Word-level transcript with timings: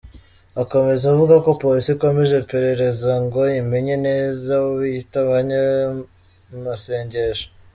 Akomeza 0.61 1.03
avuga 1.13 1.35
ko 1.45 1.49
Polisi 1.61 1.89
ikomeje 1.95 2.33
iperereza 2.43 3.11
ngo 3.23 3.41
imenye 3.61 3.95
neza 4.07 4.47
abo 4.57 4.69
biyita 4.79 5.17
abanyamasengesho. 5.25 7.47